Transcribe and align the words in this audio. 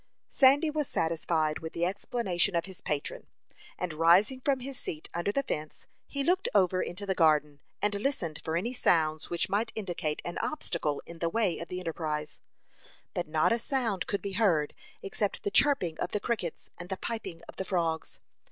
Sandy 0.31 0.71
was 0.71 0.87
satisfied 0.87 1.59
with 1.59 1.73
the 1.73 1.85
explanation 1.85 2.55
of 2.55 2.65
his 2.65 2.81
patron, 2.81 3.27
and 3.77 3.93
rising 3.93 4.41
from 4.43 4.61
his 4.61 4.79
seat 4.79 5.09
under 5.13 5.31
the 5.31 5.43
fence, 5.43 5.85
he 6.07 6.23
looked 6.23 6.49
over 6.55 6.81
into 6.81 7.05
the 7.05 7.13
garden, 7.13 7.59
and 7.83 7.93
listened 7.93 8.41
for 8.43 8.57
any 8.57 8.73
sounds 8.73 9.29
which 9.29 9.47
might 9.47 9.71
indicate 9.75 10.19
an 10.25 10.39
obstacle 10.39 11.03
in 11.05 11.19
the 11.19 11.29
way 11.29 11.59
of 11.59 11.67
the 11.67 11.79
enterprise; 11.79 12.41
but 13.13 13.27
not 13.27 13.53
a 13.53 13.59
sound 13.59 14.07
could 14.07 14.23
be 14.23 14.31
heard 14.31 14.73
except 15.03 15.43
the 15.43 15.51
chirping 15.51 15.99
of 15.99 16.09
the 16.13 16.19
crickets 16.19 16.71
and 16.79 16.89
the 16.89 16.97
piping 16.97 17.43
of 17.47 17.57
the 17.57 17.65
frogs. 17.65 18.19